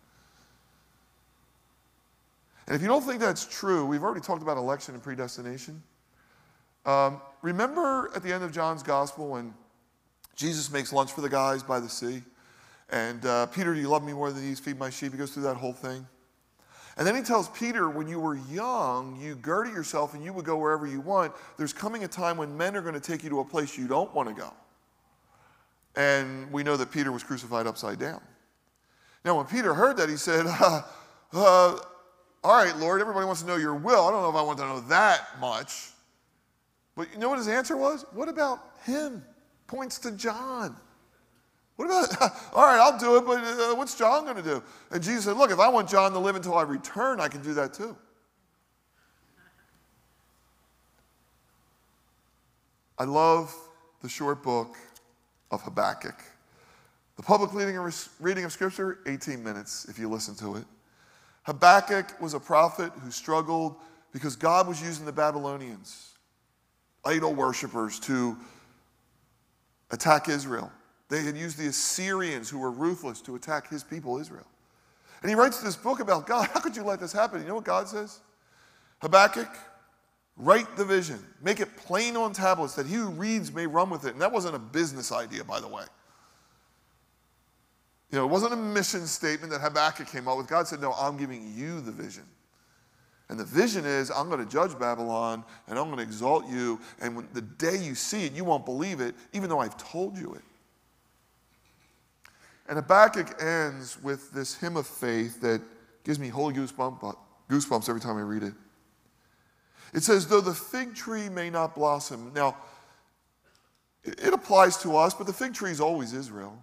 [2.67, 5.83] And if you don't think that's true, we've already talked about election and predestination.
[6.85, 9.53] Um, remember at the end of John's gospel when
[10.35, 12.21] Jesus makes lunch for the guys by the sea?
[12.89, 14.59] And uh, Peter, do you love me more than these?
[14.59, 15.11] Feed my sheep.
[15.11, 16.05] He goes through that whole thing.
[16.97, 20.45] And then he tells Peter, when you were young, you girded yourself and you would
[20.45, 21.33] go wherever you want.
[21.57, 23.87] There's coming a time when men are going to take you to a place you
[23.87, 24.53] don't want to go.
[25.97, 28.21] And we know that Peter was crucified upside down.
[29.25, 30.83] Now, when Peter heard that, he said, uh,
[31.33, 31.77] uh,
[32.43, 34.07] All right, Lord, everybody wants to know your will.
[34.07, 35.89] I don't know if I want to know that much.
[36.95, 38.05] But you know what his answer was?
[38.13, 39.23] What about him?
[39.67, 40.75] Points to John.
[41.75, 42.21] What about,
[42.53, 44.63] all right, I'll do it, but uh, what's John going to do?
[44.91, 47.41] And Jesus said, Look, if I want John to live until I return, I can
[47.41, 47.97] do that too.
[52.97, 53.53] I love
[54.01, 54.77] the short book
[55.51, 56.15] of Habakkuk.
[57.17, 60.65] The public reading of Scripture, 18 minutes if you listen to it.
[61.43, 63.75] Habakkuk was a prophet who struggled
[64.13, 66.14] because God was using the Babylonians
[67.05, 68.37] idol worshippers to
[69.91, 70.71] attack Israel.
[71.09, 74.47] They had used the Assyrians, who were ruthless, to attack his people, Israel.
[75.21, 76.49] And he writes this book about God.
[76.53, 77.41] How could you let this happen?
[77.41, 78.19] You know what God says?
[79.01, 79.49] Habakkuk,
[80.37, 84.05] write the vision, make it plain on tablets that he who reads may run with
[84.05, 84.13] it.
[84.13, 85.83] And that wasn't a business idea, by the way.
[88.11, 90.47] You know, it wasn't a mission statement that Habakkuk came up with.
[90.47, 92.23] God said, No, I'm giving you the vision.
[93.29, 96.79] And the vision is I'm going to judge Babylon and I'm going to exalt you.
[97.01, 100.17] And when, the day you see it, you won't believe it, even though I've told
[100.17, 100.43] you it.
[102.67, 105.61] And Habakkuk ends with this hymn of faith that
[106.03, 107.13] gives me holy goosebumps, uh,
[107.49, 108.53] goosebumps every time I read it.
[109.93, 112.31] It says, Though the fig tree may not blossom.
[112.33, 112.57] Now,
[114.03, 116.61] it applies to us, but the fig tree is always Israel.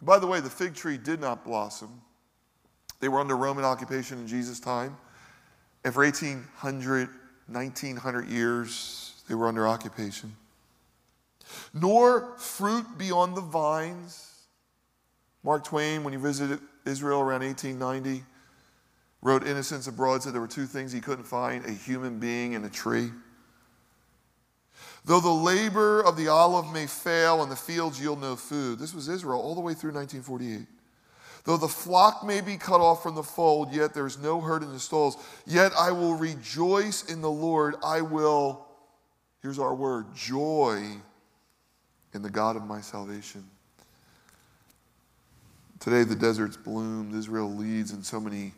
[0.00, 2.02] By the way, the fig tree did not blossom.
[3.00, 4.96] They were under Roman occupation in Jesus' time.
[5.84, 7.08] And for 1800,
[7.48, 10.36] 1900 years, they were under occupation.
[11.74, 14.28] Nor fruit beyond the vines.
[15.42, 18.24] Mark Twain, when he visited Israel around 1890,
[19.22, 22.64] wrote Innocents Abroad, said there were two things he couldn't find a human being and
[22.64, 23.10] a tree.
[25.04, 28.94] Though the labor of the olive may fail and the fields yield no food, this
[28.94, 30.66] was Israel all the way through 1948.
[31.44, 34.62] Though the flock may be cut off from the fold, yet there is no herd
[34.62, 35.16] in the stalls.
[35.46, 37.74] Yet I will rejoice in the Lord.
[37.84, 38.66] I will,
[39.42, 40.84] here's our word, joy
[42.14, 43.44] in the God of my salvation.
[45.80, 47.12] Today, the desert's bloomed.
[47.14, 48.52] Israel leads in so many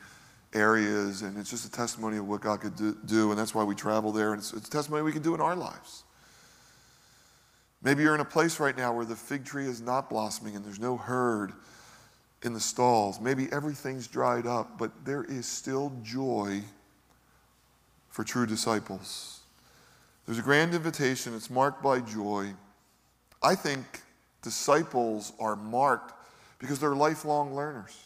[0.52, 3.74] areas, and it's just a testimony of what God could do, and that's why we
[3.74, 6.04] travel there, and it's, it's a testimony we can do in our lives.
[7.82, 10.64] Maybe you're in a place right now where the fig tree is not blossoming and
[10.64, 11.52] there's no herd
[12.44, 13.20] in the stalls.
[13.20, 16.60] Maybe everything's dried up, but there is still joy
[18.10, 19.40] for true disciples.
[20.26, 22.54] There's a grand invitation, it's marked by joy.
[23.42, 23.84] I think
[24.42, 26.14] disciples are marked
[26.58, 27.98] because they're lifelong learners.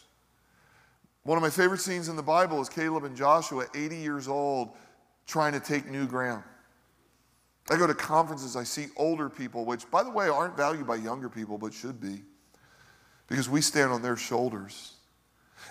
[1.23, 4.75] One of my favorite scenes in the Bible is Caleb and Joshua, 80 years old,
[5.27, 6.43] trying to take new ground.
[7.69, 10.95] I go to conferences, I see older people, which, by the way, aren't valued by
[10.95, 12.23] younger people, but should be
[13.29, 14.93] because we stand on their shoulders.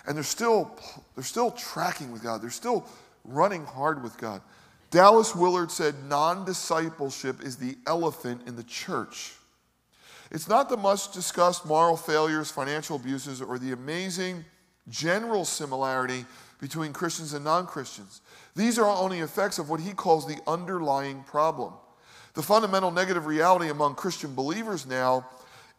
[0.07, 0.71] And they're still,
[1.15, 2.85] they're still tracking with God, they're still
[3.25, 4.41] running hard with God.
[4.91, 9.33] Dallas Willard said non discipleship is the elephant in the church.
[10.31, 14.45] It's not the much discussed moral failures, financial abuses, or the amazing
[14.87, 16.25] general similarity
[16.59, 18.21] between Christians and non Christians.
[18.55, 21.73] These are only effects of what he calls the underlying problem.
[22.33, 25.27] The fundamental negative reality among Christian believers now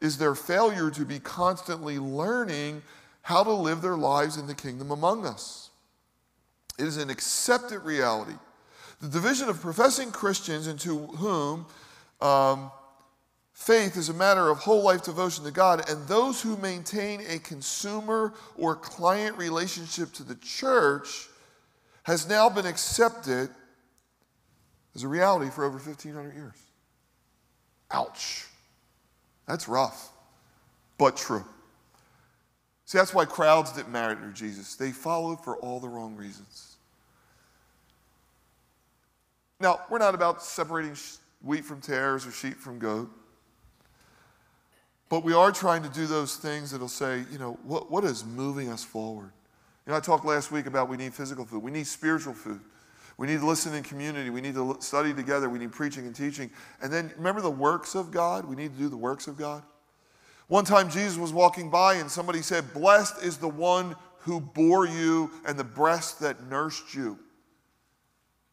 [0.01, 2.83] is their failure to be constantly learning
[3.23, 5.71] how to live their lives in the kingdom among us.
[6.79, 8.35] It is an accepted reality.
[9.01, 11.67] The division of professing Christians into whom
[12.21, 12.71] um,
[13.53, 17.39] faith is a matter of whole life devotion to God, and those who maintain a
[17.39, 21.29] consumer or client relationship to the church
[22.05, 23.51] has now been accepted
[24.95, 26.57] as a reality for over 1,500 years.
[27.91, 28.47] Ouch.
[29.51, 30.13] That's rough,
[30.97, 31.45] but true.
[32.85, 34.77] See, that's why crowds didn't to Jesus.
[34.77, 36.77] They followed for all the wrong reasons.
[39.59, 40.95] Now, we're not about separating
[41.43, 43.11] wheat from tares or sheep from goat.
[45.09, 48.25] But we are trying to do those things that'll say, you know, what, what is
[48.25, 49.33] moving us forward?
[49.85, 52.61] You know, I talked last week about we need physical food, we need spiritual food.
[53.21, 54.31] We need to listen in community.
[54.31, 55.51] We need to study together.
[55.51, 56.51] We need preaching and teaching.
[56.81, 58.47] And then remember the works of God?
[58.47, 59.63] We need to do the works of God.
[60.49, 64.87] One time Jesus was walking by and somebody said, Blessed is the one who bore
[64.87, 67.19] you and the breast that nursed you.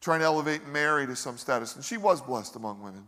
[0.02, 1.74] Trying to elevate Mary to some status.
[1.74, 3.06] And she was blessed among women.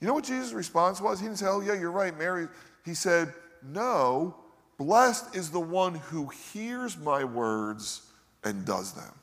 [0.00, 1.18] You know what Jesus' response was?
[1.18, 2.46] He didn't say, Oh, yeah, you're right, Mary.
[2.84, 4.36] He said, No,
[4.78, 8.02] blessed is the one who hears my words
[8.44, 9.14] and does them.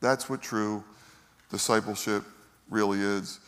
[0.00, 0.84] That's what true
[1.50, 2.24] discipleship
[2.70, 3.40] really is.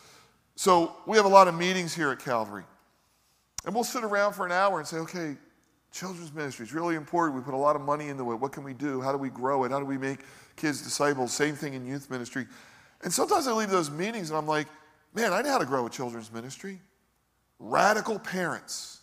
[0.57, 2.65] So we have a lot of meetings here at Calvary.
[3.65, 5.37] And we'll sit around for an hour and say, okay,
[5.93, 7.37] children's ministry is really important.
[7.37, 8.37] We put a lot of money into it.
[8.37, 9.01] What can we do?
[9.01, 9.71] How do we grow it?
[9.71, 10.21] How do we make
[10.57, 11.33] kids disciples?
[11.33, 12.47] Same thing in youth ministry.
[13.03, 14.67] And sometimes I leave those meetings and I'm like,
[15.15, 16.81] man, I know how to grow a children's ministry.
[17.59, 19.01] Radical parents,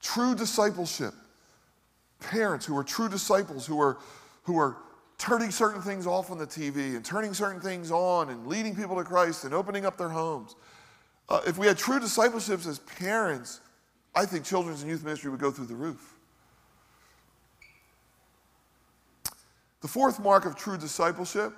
[0.00, 1.14] true discipleship,
[2.20, 3.98] parents who are true disciples, who are,
[4.44, 4.76] who are
[5.18, 8.96] turning certain things off on the TV and turning certain things on and leading people
[8.96, 10.56] to Christ and opening up their homes.
[11.28, 13.60] Uh, if we had true discipleships as parents,
[14.14, 16.14] I think children's and youth ministry would go through the roof.
[19.80, 21.52] The fourth mark of true discipleship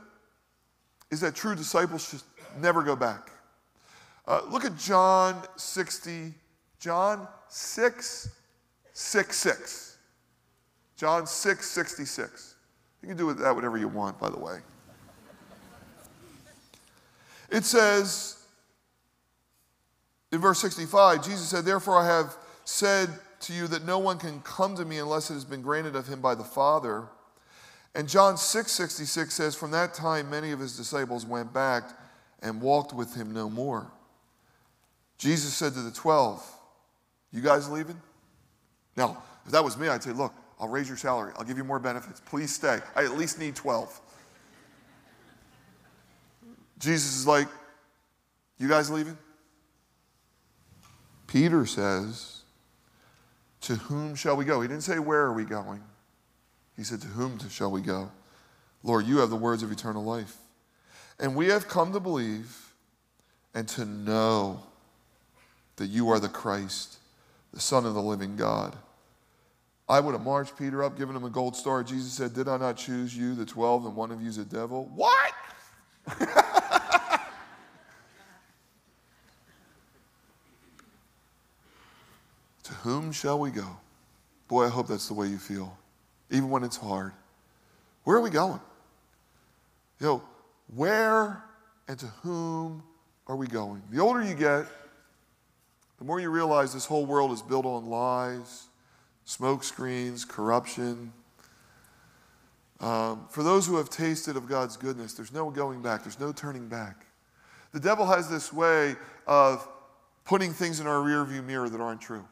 [1.11, 2.21] is that true discipleship
[2.61, 3.31] never go back.
[4.27, 6.35] Uh, look at John 60,
[6.79, 8.29] John 6,
[8.93, 9.99] 6, 6.
[10.97, 12.55] John 6, 66.
[13.03, 14.59] You can do with that whatever you want, by the way.
[17.51, 18.39] It says
[20.31, 23.09] in verse 65, Jesus said, Therefore I have said
[23.41, 26.07] to you that no one can come to me unless it has been granted of
[26.07, 27.07] him by the Father.
[27.95, 31.85] And John 6 66 says, From that time many of his disciples went back
[32.43, 33.91] and walked with him no more.
[35.17, 36.47] Jesus said to the 12,
[37.33, 38.01] You guys leaving?
[38.97, 41.33] Now, if that was me, I'd say, Look, I'll raise your salary.
[41.37, 42.21] I'll give you more benefits.
[42.21, 42.81] Please stay.
[42.97, 44.01] I at least need 12.
[46.79, 47.49] Jesus is like,
[48.59, 49.17] You guys leaving?
[51.27, 52.43] Peter says,
[53.63, 54.61] To whom shall we go?
[54.61, 55.83] He didn't say, Where are we going?
[56.77, 58.11] He said, To whom shall we go?
[58.83, 60.37] Lord, you have the words of eternal life.
[61.21, 62.73] And we have come to believe
[63.55, 64.63] and to know
[65.77, 66.99] that you are the Christ,
[67.53, 68.77] the Son of the living God.
[69.89, 71.83] I would have marched Peter up, given him a gold star.
[71.83, 74.45] Jesus said, Did I not choose you, the 12, and one of you is a
[74.45, 74.91] devil?
[74.95, 75.33] What?
[82.65, 83.79] to whom shall we go?
[84.47, 85.75] Boy, I hope that's the way you feel,
[86.31, 87.13] even when it's hard.
[88.05, 88.61] Where are we going?
[90.01, 90.23] You know,
[90.75, 91.43] where
[91.89, 92.83] and to whom
[93.27, 93.83] are we going?
[93.91, 94.67] The older you get,
[95.99, 98.69] the more you realize this whole world is built on lies
[99.29, 101.13] smoke screens, corruption.
[102.81, 106.33] Um, for those who have tasted of God's goodness, there's no going back, there's no
[106.33, 107.05] turning back.
[107.73, 109.69] The devil has this way of
[110.25, 112.27] putting things in our rearview mirror that aren't true.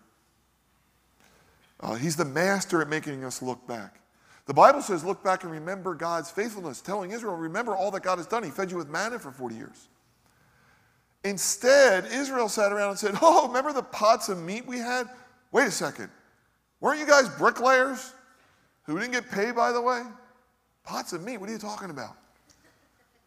[1.81, 4.01] Uh, he's the master at making us look back.
[4.47, 8.17] The Bible says, look back and remember God's faithfulness, telling Israel, remember all that God
[8.17, 8.43] has done.
[8.43, 9.89] He fed you with manna for 40 years.
[11.25, 15.11] Instead, Israel sat around and said, Oh, remember the pots of meat we had?
[15.53, 16.09] Wait a second.
[16.81, 18.13] Weren't you guys bricklayers
[18.85, 20.03] who didn't get paid, by the way?
[20.85, 22.17] Pots of meat, what are you talking about?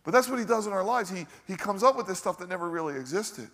[0.04, 1.10] But that's what he does in our lives.
[1.10, 3.50] He, he comes up with this stuff that never really existed.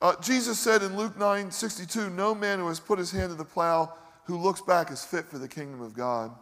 [0.00, 3.36] Uh, Jesus said in Luke 9 62, No man who has put his hand to
[3.36, 3.92] the plow
[4.24, 6.32] who looks back is fit for the kingdom of God.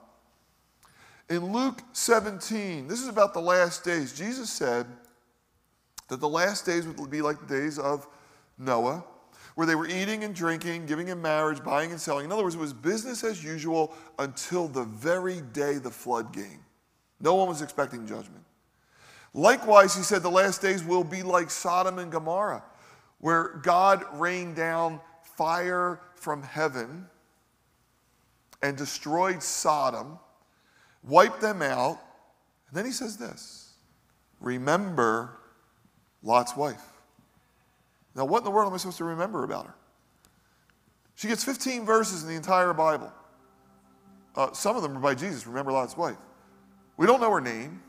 [1.28, 4.16] In Luke 17, this is about the last days.
[4.16, 4.86] Jesus said
[6.08, 8.06] that the last days would be like the days of
[8.58, 9.04] Noah
[9.60, 12.24] where they were eating and drinking, giving in marriage, buying and selling.
[12.24, 16.64] In other words, it was business as usual until the very day the flood came.
[17.20, 18.42] No one was expecting judgment.
[19.34, 22.64] Likewise, he said the last days will be like Sodom and Gomorrah,
[23.18, 24.98] where God rained down
[25.36, 27.06] fire from heaven
[28.62, 30.18] and destroyed Sodom,
[31.04, 32.00] wiped them out.
[32.68, 33.74] And then he says this
[34.40, 35.36] Remember
[36.22, 36.80] Lot's wife.
[38.14, 39.74] Now, what in the world am I supposed to remember about her?
[41.14, 43.12] She gets 15 verses in the entire Bible.
[44.34, 45.46] Uh, some of them are by Jesus.
[45.46, 46.16] Remember Lot's wife.
[46.96, 47.82] We don't know her name.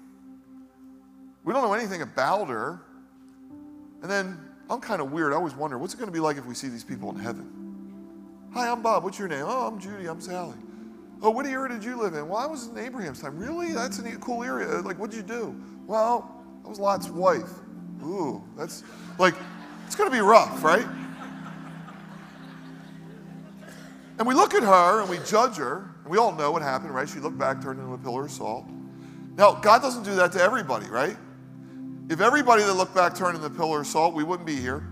[1.43, 2.81] We don't know anything about her.
[4.01, 4.37] And then
[4.69, 5.33] I'm kind of weird.
[5.33, 7.19] I always wonder, what's it going to be like if we see these people in
[7.19, 7.61] heaven?
[8.53, 9.03] Hi, I'm Bob.
[9.03, 9.45] What's your name?
[9.47, 10.07] Oh, I'm Judy.
[10.07, 10.57] I'm Sally.
[11.21, 12.27] Oh, what era did you live in?
[12.27, 13.37] Well, I was in Abraham's time.
[13.37, 13.73] Really?
[13.73, 14.67] That's a cool area.
[14.81, 15.55] Like, what'd you do?
[15.85, 17.49] Well, I was Lot's wife.
[18.03, 18.83] Ooh, that's
[19.19, 19.35] like,
[19.91, 20.87] it's going to be rough, right?
[24.17, 26.95] And we look at her and we judge her, and we all know what happened,
[26.95, 27.09] right?
[27.09, 28.65] She looked back, turned into a pillar of salt.
[29.35, 31.17] Now, God doesn't do that to everybody, right?
[32.09, 34.87] If everybody that looked back turned into a pillar of salt, we wouldn't be here.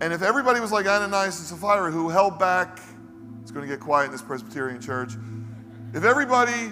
[0.00, 2.78] And if everybody was like Ananias and Sapphira who held back,
[3.42, 5.14] it's going to get quiet in this Presbyterian church.
[5.92, 6.70] If everybody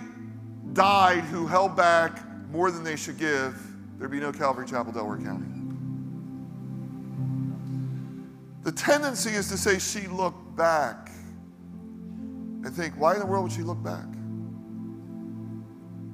[0.74, 2.20] died who held back
[2.52, 3.60] more than they should give,
[3.98, 5.57] there'd be no Calvary Chapel, Delaware County.
[8.68, 11.08] The tendency is to say she looked back
[11.70, 14.04] and think, why in the world would she look back?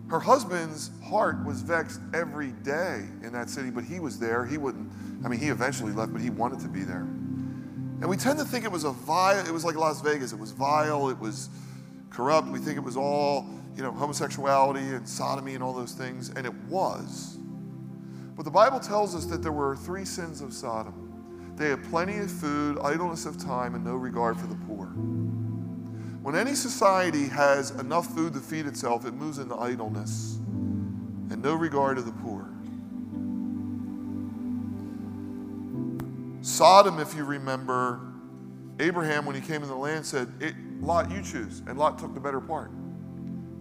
[0.09, 4.47] Her husband's heart was vexed every day in that city, but he was there.
[4.47, 4.89] He wouldn't,
[5.25, 7.01] I mean, he eventually left, but he wanted to be there.
[7.01, 10.33] And we tend to think it was a vile, it was like Las Vegas.
[10.33, 11.49] It was vile, it was
[12.09, 12.47] corrupt.
[12.47, 16.47] We think it was all, you know, homosexuality and sodomy and all those things, and
[16.47, 17.37] it was.
[18.37, 21.04] But the Bible tells us that there were three sins of Sodom.
[21.57, 24.87] They have plenty of food, idleness of time, and no regard for the poor.
[26.23, 30.39] When any society has enough food to feed itself, it moves into idleness
[31.31, 32.49] and no regard to the poor.
[36.43, 38.01] Sodom, if you remember,
[38.81, 40.29] Abraham, when he came in the land, said,
[40.81, 41.63] Lot, you choose.
[41.67, 42.71] And Lot took the better part.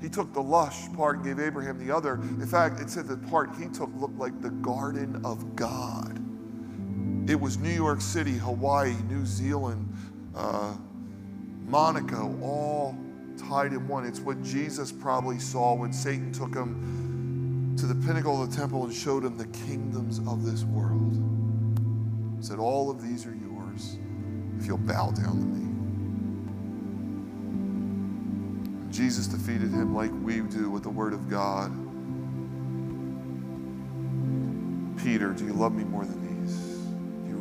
[0.01, 2.15] He took the lush part and gave Abraham the other.
[2.15, 6.22] In fact, it said the part he took looked like the garden of God.
[7.27, 9.91] It was New York City, Hawaii, New Zealand,
[10.35, 10.75] uh,
[11.65, 12.97] Monaco, all
[13.37, 14.05] tied in one.
[14.05, 18.83] It's what Jesus probably saw when Satan took him to the pinnacle of the temple
[18.83, 21.13] and showed him the kingdoms of this world.
[22.37, 23.97] He said, All of these are yours
[24.59, 25.63] if you'll bow down to me.
[28.91, 31.71] Jesus defeated him like we do with the word of God.
[35.01, 36.32] Peter, do you love me more than these?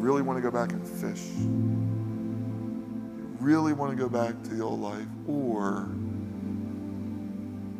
[0.02, 1.22] Really want to go back and fish?
[1.38, 5.06] you really want to go back to the old life?
[5.28, 5.88] Or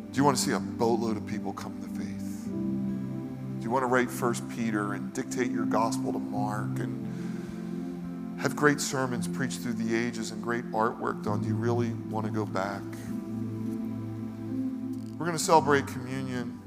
[0.09, 2.45] do you want to see a boatload of people come to faith?
[2.45, 8.55] Do you want to write First Peter and dictate your gospel to Mark and have
[8.55, 11.41] great sermons preached through the ages and great artwork done?
[11.41, 12.83] Do you really want to go back?
[15.19, 16.57] We're going to celebrate communion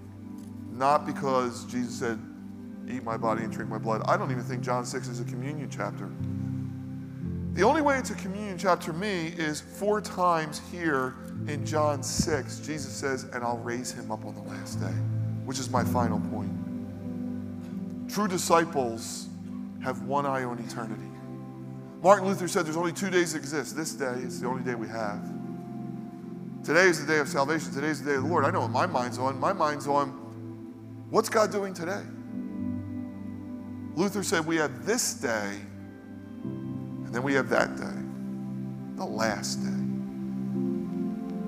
[0.73, 2.19] not because Jesus said,
[2.89, 4.03] Eat my body and drink my blood.
[4.07, 6.11] I don't even think John 6 is a communion chapter.
[7.55, 11.15] The only way it's a communion chapter to me is four times here
[11.49, 14.95] in John 6, Jesus says, and I'll raise him up on the last day,
[15.45, 16.53] which is my final point.
[18.11, 19.29] True disciples
[19.83, 21.03] have one eye on eternity.
[22.03, 23.77] Martin Luther said there's only two days that exist.
[23.77, 25.21] This day is the only day we have.
[26.63, 27.73] Today is the day of salvation.
[27.73, 28.45] Today is the day of the Lord.
[28.45, 29.39] I know what my mind's on.
[29.41, 30.09] My mind's on
[31.11, 32.03] what's God doing today?
[33.97, 35.59] Luther said we have this day
[36.45, 37.97] and then we have that day,
[38.97, 39.69] the last day.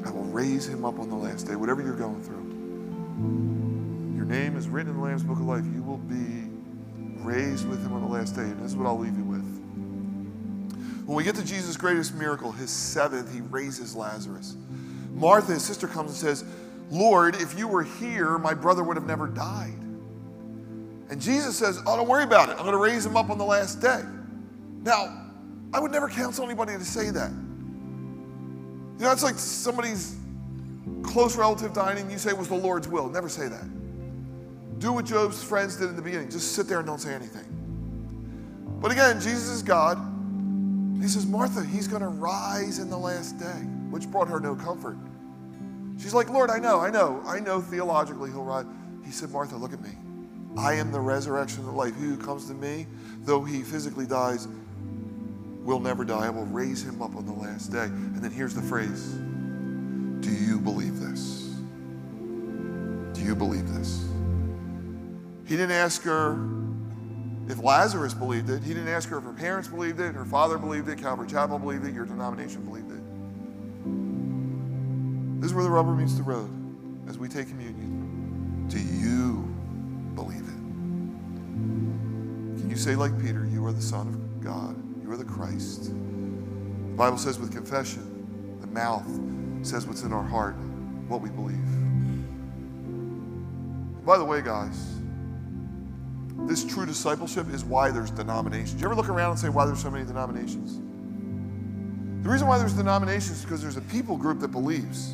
[0.09, 4.16] I will raise him up on the last day, whatever you're going through.
[4.16, 5.64] Your name is written in the Lamb's Book of Life.
[5.74, 6.49] You will be
[7.22, 8.42] raised with him on the last day.
[8.42, 9.44] And this is what I'll leave you with.
[11.05, 14.57] When we get to Jesus' greatest miracle, his seventh, he raises Lazarus.
[15.12, 16.44] Martha, his sister, comes and says,
[16.90, 19.74] Lord, if you were here, my brother would have never died.
[21.11, 22.53] And Jesus says, Oh, don't worry about it.
[22.53, 24.03] I'm going to raise him up on the last day.
[24.83, 25.27] Now,
[25.73, 27.31] I would never counsel anybody to say that.
[27.31, 30.17] You know, it's like somebody's
[31.03, 33.09] close relative dying and you say it was the Lord's will.
[33.09, 34.79] Never say that.
[34.79, 36.31] Do what Job's friends did in the beginning.
[36.31, 37.45] Just sit there and don't say anything.
[38.81, 39.99] But again, Jesus is God.
[41.01, 43.47] He says, Martha, he's going to rise in the last day,
[43.91, 44.97] which brought her no comfort.
[45.99, 48.67] She's like, Lord, I know, I know, I know theologically he'll rise.
[49.05, 49.91] He said, Martha, look at me.
[50.59, 51.95] I am the resurrection the life.
[51.97, 52.89] He who comes to me,
[53.23, 54.49] though he physically dies,
[55.63, 56.27] will never die.
[56.27, 57.85] I will raise him up on the last day.
[57.85, 59.13] And then here's the phrase
[60.21, 61.55] Do you believe this?
[63.13, 64.05] Do you believe this?
[65.47, 66.33] He didn't ask her
[67.49, 68.65] if Lazarus believed it.
[68.65, 71.61] He didn't ask her if her parents believed it, her father believed it, Calvary Chapel
[71.61, 72.99] believed it, your denomination believed it.
[75.41, 76.51] This is where the rubber meets the road
[77.09, 78.67] as we take communion.
[78.69, 79.58] Do you
[80.19, 80.59] believe it?
[82.61, 84.77] Can you say, like Peter, you are the Son of God?
[85.03, 85.85] You are the Christ.
[85.85, 89.07] The Bible says with confession, the mouth
[89.62, 90.57] says what's in our heart,
[91.07, 91.57] what we believe.
[92.89, 94.97] And by the way, guys,
[96.47, 98.73] this true discipleship is why there's denominations.
[98.73, 100.81] Do you ever look around and say, why there's so many denominations?
[102.25, 105.12] The reason why there's denominations is because there's a people group that believes.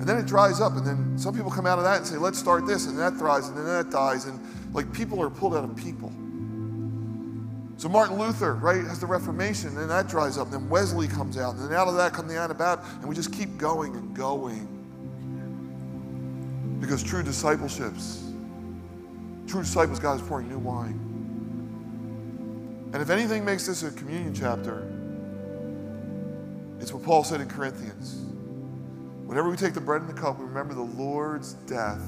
[0.00, 2.16] And then it dries up, and then some people come out of that and say,
[2.16, 4.26] let's start this, and that thrives, and then that dies.
[4.26, 4.40] And
[4.74, 6.12] like people are pulled out of people.
[7.76, 10.46] So Martin Luther, right, has the Reformation, and that dries up.
[10.46, 13.14] And then Wesley comes out, and then out of that come the Anabaptists, and we
[13.14, 14.68] just keep going and going.
[16.80, 18.22] Because true discipleships,
[19.46, 21.00] true disciples, God is pouring new wine.
[22.92, 24.90] And if anything makes this a communion chapter,
[26.80, 28.33] it's what Paul said in Corinthians.
[29.26, 32.02] Whenever we take the bread and the cup, we remember the Lord's death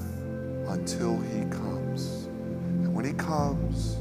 [0.67, 2.25] until he comes.
[2.25, 3.97] And when he comes,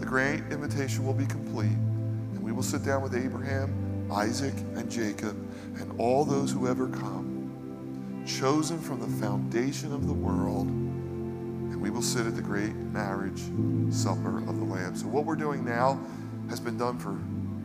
[0.00, 4.90] the great invitation will be complete, and we will sit down with Abraham, Isaac, and
[4.90, 5.36] Jacob,
[5.78, 11.90] and all those who ever come, chosen from the foundation of the world, and we
[11.90, 13.42] will sit at the great marriage
[13.90, 14.96] supper of the Lamb.
[14.96, 16.00] So, what we're doing now
[16.48, 17.18] has been done for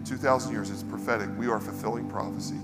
[0.05, 0.69] 2,000 years.
[0.69, 1.29] It's prophetic.
[1.37, 2.59] We are fulfilling prophecy.